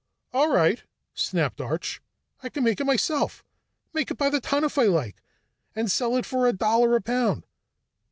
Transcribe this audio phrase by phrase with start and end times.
[0.33, 0.81] "All right,"
[1.13, 2.01] snapped Arch.
[2.41, 3.43] "I can make it myself.
[3.93, 5.21] Make it by the ton if I like,
[5.75, 7.45] and sell it for a dollar a pound."